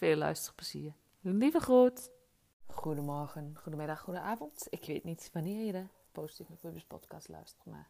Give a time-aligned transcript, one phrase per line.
[0.00, 0.92] Veel luisterplezier.
[1.20, 2.10] Lieve groet.
[2.66, 4.66] Goedemorgen, goedemiddag, goedenavond.
[4.70, 7.88] Ik weet niet wanneer je de Positief met podcast luistert, maar...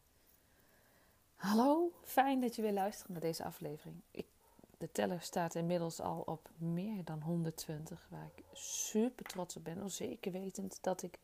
[1.35, 4.03] Hallo, fijn dat je weer luistert naar deze aflevering.
[4.11, 4.27] Ik,
[4.79, 9.81] de teller staat inmiddels al op meer dan 120, waar ik super trots op ben.
[9.81, 11.19] Al zeker wetend dat ik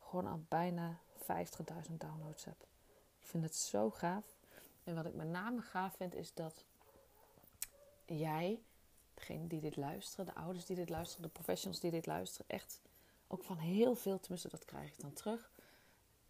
[0.00, 1.26] gewoon al bijna 50.000
[1.98, 2.66] downloads heb.
[3.20, 4.24] Ik vind het zo gaaf.
[4.84, 6.64] En wat ik met name gaaf vind, is dat
[8.04, 8.60] jij,
[9.20, 12.80] degene die dit luisteren, de ouders die dit luisteren, de professionals die dit luisteren, echt
[13.26, 15.50] ook van heel veel, tenminste dat krijg ik dan terug,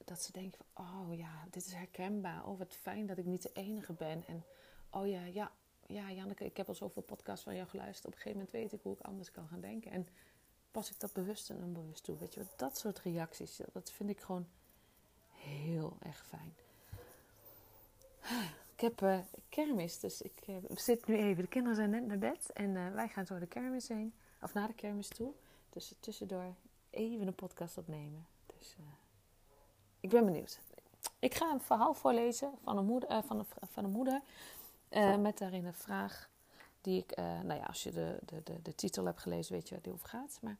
[0.04, 2.46] dat ze denken van, oh ja, dit is herkenbaar.
[2.46, 4.24] Oh, wat fijn dat ik niet de enige ben.
[4.26, 4.44] En
[4.90, 5.52] oh ja, ja,
[5.86, 8.06] ja, Janneke, ik heb al zoveel podcasts van jou geluisterd.
[8.06, 9.90] Op een gegeven moment weet ik hoe ik anders kan gaan denken.
[9.90, 10.08] En
[10.70, 12.18] pas ik dat bewust en onbewust toe.
[12.18, 14.46] Weet je dat soort reacties, dat vind ik gewoon
[15.30, 16.54] heel erg fijn.
[18.80, 21.42] Ik heb uh, kermis, dus ik uh, zit nu even.
[21.42, 24.14] De kinderen zijn net naar bed en uh, wij gaan zo de kermis heen.
[24.42, 25.32] Of naar de kermis toe.
[25.70, 26.54] Dus tussendoor
[26.90, 28.26] even een podcast opnemen.
[28.46, 28.76] Dus
[30.00, 30.60] ik ben benieuwd.
[31.18, 34.22] Ik ga een verhaal voorlezen van een moeder, van een, van een moeder
[35.18, 36.30] met daarin een vraag
[36.80, 39.74] die ik, nou ja, als je de, de, de, de titel hebt gelezen, weet je
[39.74, 40.38] waar die over gaat.
[40.42, 40.56] Maar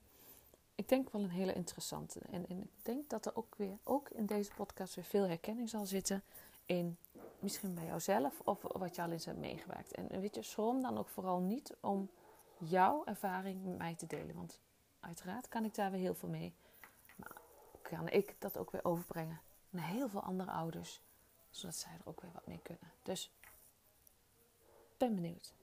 [0.75, 2.21] ik denk wel een hele interessante.
[2.31, 5.69] En, en, ik denk dat er ook weer, ook in deze podcast, weer veel herkenning
[5.69, 6.23] zal zitten
[6.67, 6.97] in
[7.43, 9.93] misschien bij jouzelf of wat je al eens hebt meegemaakt.
[9.93, 12.11] En weet je, schroom dan ook vooral niet om
[12.59, 14.35] jouw ervaring met mij te delen.
[14.35, 14.61] Want
[15.01, 16.55] uiteraard kan ik daar weer heel veel mee.
[17.17, 17.37] Maar
[17.83, 19.41] kan ik dat ook weer overbrengen
[19.71, 21.01] naar heel veel andere ouders.
[21.51, 22.93] Zodat zij er ook weer wat mee kunnen.
[23.03, 23.33] Dus
[24.97, 25.55] ben benieuwd.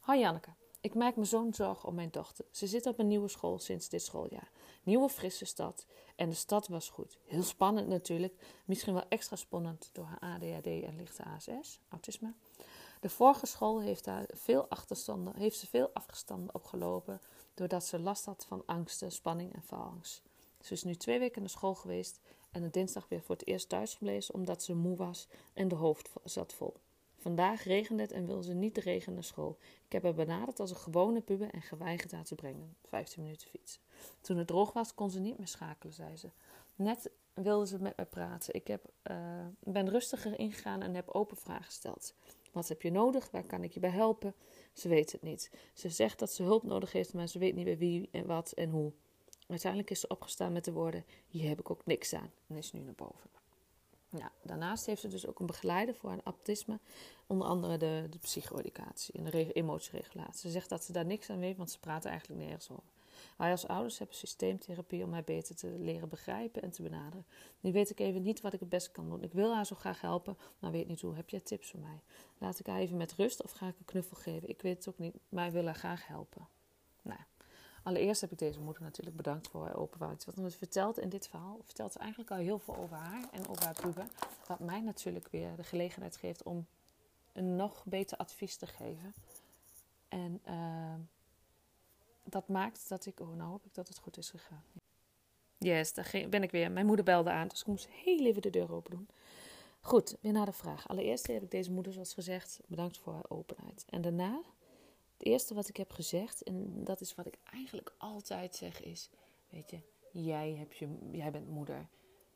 [0.00, 0.50] Hoi Janneke.
[0.86, 2.44] Ik maak me zo'n zorgen om mijn dochter.
[2.50, 4.50] Ze zit op een nieuwe school sinds dit schooljaar.
[4.82, 5.86] Nieuwe frisse stad.
[6.16, 7.18] En de stad was goed.
[7.24, 8.34] Heel spannend natuurlijk.
[8.64, 12.34] Misschien wel extra spannend door haar ADHD en lichte ASS, autisme.
[13.00, 17.20] De vorige school heeft, daar veel achterstanden, heeft ze veel afgestanden opgelopen.
[17.54, 20.22] Doordat ze last had van angsten, spanning en faalangst.
[20.60, 22.20] Ze is nu twee weken naar school geweest
[22.50, 25.74] en de dinsdag weer voor het eerst thuis gebleven omdat ze moe was en de
[25.74, 26.74] hoofd zat vol.
[27.26, 29.58] Vandaag regende het en wil ze niet de regen naar school.
[29.86, 32.76] Ik heb haar benaderd als een gewone puber en geweigerd haar te brengen.
[32.84, 33.80] 15 minuten fietsen.
[34.20, 36.30] Toen het droog was, kon ze niet meer schakelen, zei ze.
[36.76, 38.54] Net wilde ze met me praten.
[38.54, 42.14] Ik heb, uh, ben rustiger ingegaan en heb open vragen gesteld.
[42.52, 43.30] Wat heb je nodig?
[43.30, 44.34] Waar kan ik je bij helpen?
[44.72, 45.50] Ze weet het niet.
[45.72, 48.52] Ze zegt dat ze hulp nodig heeft, maar ze weet niet bij wie en wat
[48.52, 48.92] en hoe.
[49.48, 52.30] Uiteindelijk is ze opgestaan met de woorden: Hier heb ik ook niks aan.
[52.46, 53.30] En is nu naar boven.
[54.42, 56.78] Daarnaast heeft ze dus ook een begeleider voor een autisme.
[57.26, 60.40] Onder andere de, de psycho-educatie en de emotieregulatie.
[60.40, 62.94] Ze zegt dat ze daar niks aan weet, want ze praten eigenlijk nergens over.
[63.36, 67.26] Wij als ouders hebben systeemtherapie om mij beter te leren begrijpen en te benaderen.
[67.60, 69.22] Nu weet ik even niet wat ik het beste kan doen.
[69.22, 71.14] Ik wil haar zo graag helpen, maar weet niet hoe.
[71.14, 72.00] Heb jij tips voor mij?
[72.38, 74.48] Laat ik haar even met rust of ga ik een knuffel geven?
[74.48, 76.48] Ik weet het ook niet, maar ik wil haar graag helpen.
[77.02, 77.20] Nou,
[77.86, 80.24] Allereerst heb ik deze moeder natuurlijk bedankt voor haar openheid.
[80.24, 83.48] Wat ze vertelt in dit verhaal, vertelt ze eigenlijk al heel veel over haar en
[83.48, 84.06] over haar puber.
[84.46, 86.66] Wat mij natuurlijk weer de gelegenheid geeft om
[87.32, 89.14] een nog beter advies te geven.
[90.08, 90.94] En uh,
[92.24, 94.64] dat maakt dat ik, oh nou hoop ik dat het goed is gegaan.
[95.58, 96.72] Yes, daar ben ik weer.
[96.72, 99.08] Mijn moeder belde aan, dus ik moest heel even de deur open doen.
[99.80, 100.88] Goed, weer naar de vraag.
[100.88, 103.84] Allereerst heb ik deze moeder, zoals gezegd, bedankt voor haar openheid.
[103.88, 104.40] En daarna
[105.16, 109.10] het eerste wat ik heb gezegd, en dat is wat ik eigenlijk altijd zeg, is:
[109.48, 109.80] Weet je,
[110.12, 111.88] jij, hebt je, jij bent moeder.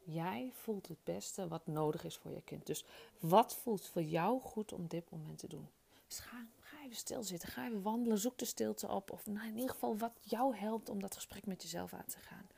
[0.04, 2.66] Jij voelt het beste wat nodig is voor je kind.
[2.66, 2.84] Dus
[3.18, 5.68] wat voelt voor jou goed om dit moment te doen?
[6.06, 9.10] Dus ga, ga even stilzitten, ga even wandelen, zoek de stilte op.
[9.10, 12.18] Of nou, in ieder geval wat jou helpt om dat gesprek met jezelf aan te
[12.18, 12.48] gaan.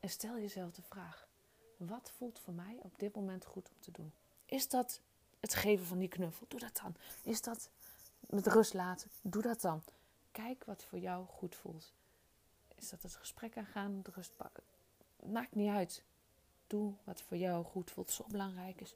[0.00, 1.28] En stel jezelf de vraag:
[1.76, 4.12] wat voelt voor mij op dit moment goed om te doen?
[4.46, 5.00] Is dat
[5.40, 6.46] het geven van die knuffel?
[6.48, 6.94] Doe dat dan.
[7.22, 7.70] Is dat
[8.30, 9.10] met rust laten.
[9.22, 9.82] Doe dat dan.
[10.32, 11.92] Kijk wat voor jou goed voelt.
[12.74, 14.62] Is dat het gesprek aangaan, de rust pakken?
[15.26, 16.02] maakt niet uit.
[16.66, 18.94] Doe wat voor jou goed voelt, zo belangrijk is.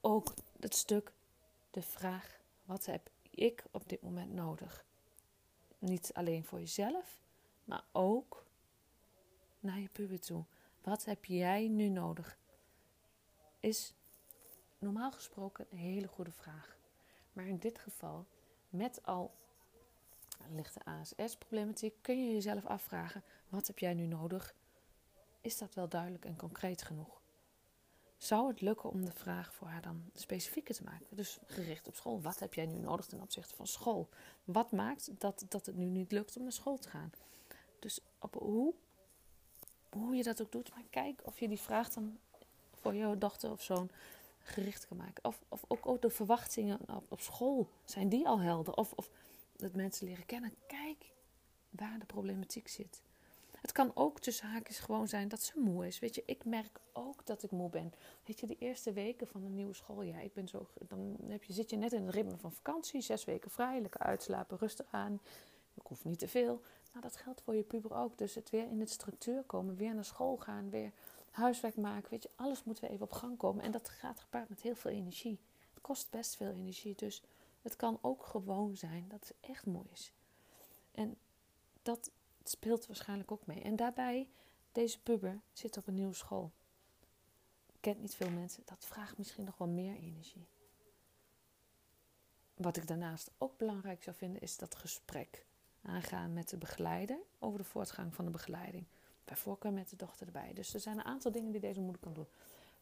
[0.00, 1.12] Ook het stuk,
[1.70, 4.84] de vraag, wat heb ik op dit moment nodig?
[5.78, 7.20] Niet alleen voor jezelf,
[7.64, 8.44] maar ook
[9.60, 10.44] naar je puber toe.
[10.82, 12.38] Wat heb jij nu nodig?
[13.60, 13.92] Is
[14.78, 16.77] normaal gesproken een hele goede vraag.
[17.38, 18.26] Maar in dit geval,
[18.68, 19.34] met al
[20.50, 24.54] lichte ASS-problematiek, kun je jezelf afvragen: wat heb jij nu nodig?
[25.40, 27.20] Is dat wel duidelijk en concreet genoeg?
[28.16, 31.16] Zou het lukken om de vraag voor haar dan specifieker te maken?
[31.16, 32.20] Dus gericht op school.
[32.20, 34.08] Wat heb jij nu nodig ten opzichte van school?
[34.44, 37.10] Wat maakt dat, dat het nu niet lukt om naar school te gaan?
[37.78, 38.74] Dus op hoe,
[39.88, 42.18] hoe je dat ook doet, maar kijk of je die vraag dan
[42.74, 43.90] voor jouw dochter of zoon
[44.48, 45.24] gericht kan maken.
[45.24, 46.78] Of, of ook, ook de verwachtingen
[47.08, 48.74] op, school, zijn die al helder?
[48.74, 49.10] Of, of
[49.56, 50.54] dat mensen leren kennen.
[50.66, 51.12] Kijk
[51.70, 53.02] waar de problematiek zit.
[53.60, 55.98] Het kan ook tussen haakjes gewoon zijn dat ze moe is.
[55.98, 57.92] Weet je, ik merk ook dat ik moe ben.
[58.24, 60.24] Weet je, de eerste weken van een nieuwe schooljaar.
[60.24, 63.00] Ik ben zo, dan heb je, zit je net in het ritme van vakantie.
[63.00, 65.20] Zes weken vrij, lekker uitslapen, rustig aan.
[65.74, 66.60] Ik hoef niet te veel.
[66.92, 68.18] Nou, dat geldt voor je puber ook.
[68.18, 70.92] Dus het weer in de structuur komen, weer naar school gaan, weer
[71.30, 72.10] huiswerk maken.
[72.10, 73.64] Weet je, alles moet weer even op gang komen.
[73.64, 75.40] En dat gaat gepaard met heel veel energie.
[75.70, 76.94] Het kost best veel energie.
[76.94, 77.22] Dus
[77.62, 80.12] het kan ook gewoon zijn dat het echt mooi is.
[80.92, 81.16] En
[81.82, 82.10] dat
[82.44, 83.60] speelt waarschijnlijk ook mee.
[83.60, 84.28] En daarbij,
[84.72, 86.52] deze puber zit op een nieuwe school.
[87.80, 88.62] Kent niet veel mensen.
[88.64, 90.46] Dat vraagt misschien nog wel meer energie.
[92.54, 95.46] Wat ik daarnaast ook belangrijk zou vinden, is dat gesprek
[95.82, 98.86] aangaan met de begeleider over de voortgang van de begeleiding.
[99.28, 100.52] Bij voorkeur met de dochter erbij.
[100.54, 102.26] Dus er zijn een aantal dingen die deze moeder kan doen.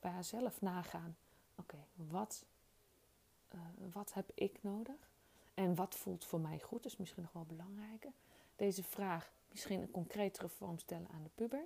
[0.00, 1.16] Bij haarzelf nagaan.
[1.54, 2.44] Oké, wat,
[3.54, 3.60] uh,
[3.93, 5.10] wat heb ik nodig?
[5.54, 6.82] En wat voelt voor mij goed?
[6.82, 8.12] Dat is misschien nog wel belangrijker.
[8.56, 11.64] Deze vraag misschien een concretere vorm stellen aan de puber.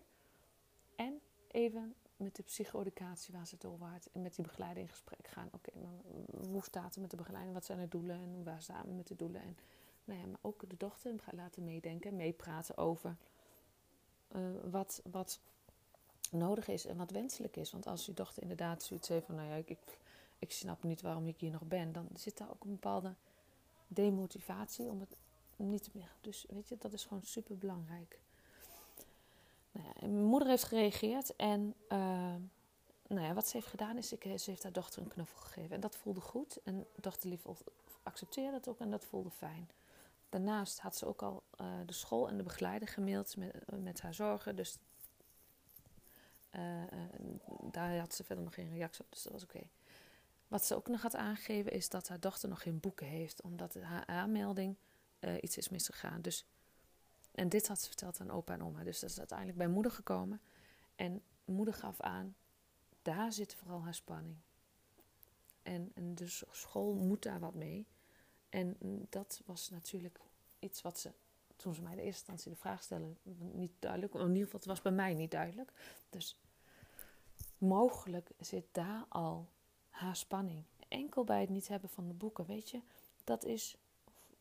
[0.97, 4.09] En even met de psychoeducatie waar ze het over had.
[4.13, 5.49] En met die begeleiding in gesprek gaan.
[5.53, 5.93] Oké, maar
[6.47, 7.55] hoe staat het met de begeleiding?
[7.55, 8.17] Wat zijn de doelen?
[8.17, 9.43] En waar staan we met de doelen?
[9.43, 9.57] En
[10.05, 13.17] nou ja, maar ook de dochter laten meedenken, meepraten over
[14.37, 15.41] uh, wat, wat
[16.31, 17.71] nodig is en wat wenselijk is.
[17.71, 19.79] Want als je dochter inderdaad zoiets heeft van, nou ja, ik,
[20.39, 23.15] ik, snap niet waarom ik hier nog ben, dan zit daar ook een bepaalde
[23.87, 25.17] demotivatie om het
[25.57, 26.13] niet meer.
[26.21, 28.19] Dus weet je, dat is gewoon super belangrijk.
[29.73, 32.35] Nou ja, mijn moeder heeft gereageerd en uh,
[33.07, 35.75] nou ja, wat ze heeft gedaan is, ik, ze heeft haar dochter een knuffel gegeven.
[35.75, 36.61] En dat voelde goed.
[36.65, 37.47] En dochter lief
[38.03, 39.69] accepteerde het ook en dat voelde fijn.
[40.31, 44.15] Daarnaast had ze ook al uh, de school en de begeleider gemaild met, met haar
[44.15, 44.57] zorgen.
[44.57, 44.79] Dus
[46.51, 46.83] uh,
[47.71, 49.61] daar had ze verder nog geen reactie op, dus dat was oké.
[50.49, 53.75] Wat ze ook nog had aangegeven is dat haar dochter nog geen boeken heeft, omdat
[53.75, 54.77] haar aanmelding
[55.41, 56.23] iets is misgegaan.
[56.23, 56.47] Dus,
[57.33, 58.83] en dit had ze verteld aan opa en oma.
[58.83, 60.41] Dus dat is uiteindelijk bij moeder gekomen.
[60.97, 62.35] En moeder gaf aan,
[63.03, 64.37] daar zit vooral haar spanning.
[65.63, 67.87] En, en dus school moet daar wat mee.
[68.51, 68.77] En
[69.09, 70.21] dat was natuurlijk
[70.59, 71.11] iets wat ze,
[71.57, 73.19] toen ze mij de eerste instantie de vraag stellen,
[73.53, 74.15] niet duidelijk.
[74.15, 75.73] In ieder geval, het was bij mij niet duidelijk.
[76.11, 76.37] Dus
[77.59, 79.49] mogelijk zit daar al
[79.91, 80.63] haar spanning.
[80.89, 82.81] Enkel bij het niet hebben van de boeken, weet je,
[83.25, 83.77] dat is.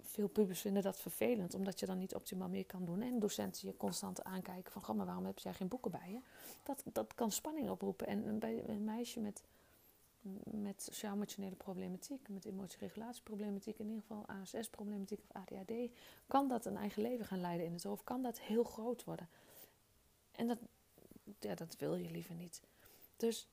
[0.01, 3.01] Veel pubers vinden dat vervelend, omdat je dan niet optimaal meer kan doen.
[3.01, 6.19] En docenten je constant aankijken van, maar waarom heb jij geen boeken bij je?
[6.63, 8.07] Dat, dat kan spanning oproepen.
[8.07, 9.43] En bij een meisje met
[10.43, 15.73] met sociaal-emotionele problematiek, met emotieregulatieproblematiek, in ieder geval ASS-problematiek of ADHD,
[16.27, 19.29] kan dat een eigen leven gaan leiden in het hoofd, kan dat heel groot worden.
[20.31, 20.57] En dat,
[21.39, 22.61] ja, dat wil je liever niet.
[23.17, 23.47] Dus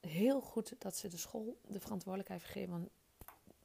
[0.00, 2.70] heel goed dat ze de school de verantwoordelijkheid geven.
[2.70, 2.88] Want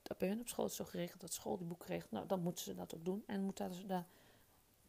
[0.02, 2.12] dat bij hun op school is zo geregeld dat school die boek regelt.
[2.12, 4.08] Nou, dan moeten ze dat ook doen en moeten ze daar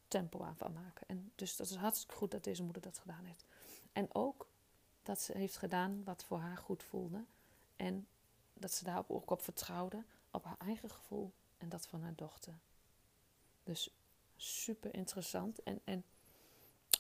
[0.08, 1.08] tempo aan van maken.
[1.08, 3.44] En dus dat is hartstikke goed dat deze moeder dat gedaan heeft.
[3.92, 4.46] En ook
[5.04, 7.24] dat ze heeft gedaan wat voor haar goed voelde.
[7.76, 8.06] En
[8.54, 12.54] dat ze daar ook op vertrouwde, op haar eigen gevoel en dat van haar dochter.
[13.62, 13.90] Dus
[14.36, 15.62] super interessant.
[15.62, 16.04] En, en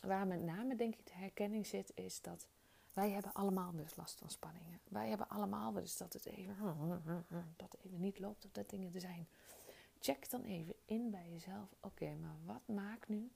[0.02, 2.46] waar met name denk ik de herkenning zit, is dat
[2.92, 4.80] wij hebben allemaal eens last van spanningen.
[4.88, 6.56] Wij hebben allemaal wel eens dat het even,
[7.56, 9.28] dat even niet loopt of dat dingen er zijn.
[10.00, 11.74] Check dan even in bij jezelf.
[11.80, 13.30] Oké, maar wat maakt nu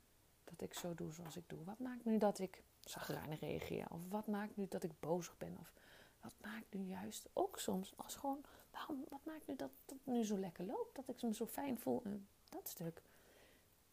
[0.51, 1.65] dat ik zo doe zoals ik doe?
[1.65, 3.87] Wat maakt nu dat ik zagrijnig reageer?
[3.91, 5.57] Of wat maakt nu dat ik bozig ben?
[5.61, 5.73] Of
[6.21, 10.25] wat maakt nu juist ook soms als gewoon, waarom, wat maakt nu dat het nu
[10.25, 10.97] zo lekker loopt?
[10.97, 12.03] Dat ik me zo fijn voel?
[12.49, 13.03] dat stuk.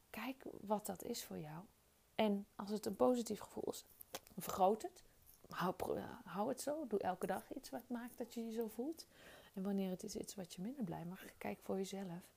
[0.10, 1.64] Kijk wat dat is voor jou.
[2.16, 3.86] En als het een positief gevoel is,
[4.38, 5.04] vergroot het.
[5.50, 6.88] Hou, hou het zo.
[6.88, 9.08] Doe elke dag iets wat maakt dat je je zo voelt.
[9.54, 12.30] En wanneer het is iets wat je minder blij maakt, kijk voor jezelf.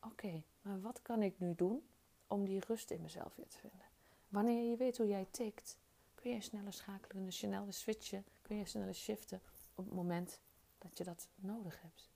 [0.00, 1.82] Oké, maar wat kan ik nu doen
[2.26, 3.86] om die rust in mezelf weer te vinden?
[4.28, 5.78] Wanneer je weet hoe jij tikt,
[6.14, 9.40] kun je sneller schakelen, sneller switchen, kun je sneller shiften
[9.74, 10.40] op het moment
[10.78, 12.10] dat je dat nodig hebt.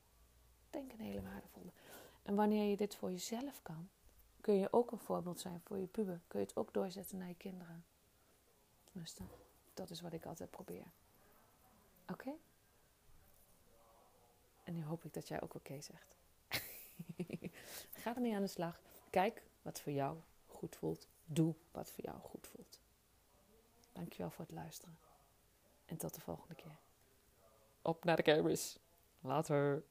[0.71, 1.73] Denk een hele waardevolle.
[2.23, 3.89] En wanneer je dit voor jezelf kan,
[4.41, 6.21] kun je ook een voorbeeld zijn voor je puber.
[6.27, 7.85] Kun je het ook doorzetten naar je kinderen.
[8.85, 9.23] Tenminste,
[9.75, 10.93] dat is wat ik altijd probeer.
[12.07, 12.33] Oké?
[14.65, 16.17] En nu hoop ik dat jij ook oké zegt.
[18.03, 18.81] Ga ermee aan de slag.
[19.11, 21.09] Kijk wat voor jou goed voelt.
[21.25, 22.81] Doe wat voor jou goed voelt.
[23.93, 24.99] Dankjewel voor het luisteren.
[25.85, 26.79] En tot de volgende keer.
[27.83, 28.79] Op naar de kermis.
[29.21, 29.85] Later.